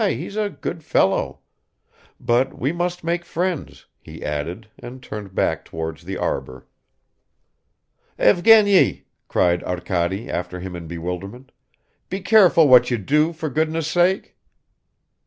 [0.09, 1.41] He's a good fellow.
[2.19, 6.65] But we must make friends," he added, and turned back towards the arbor.
[8.17, 11.51] "Evgeny," cried Arkady after him in bewilderment,
[12.09, 14.35] "be careful what you do, for goodness' sake."